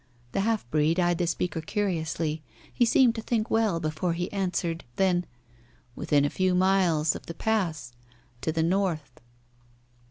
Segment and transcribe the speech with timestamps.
[0.31, 2.41] The half breed eyed the speaker curiously.
[2.73, 4.83] He seemed to think well before he answered.
[4.95, 5.27] Then
[5.95, 7.91] "Within a few miles of the Pass.
[8.41, 9.21] To the north."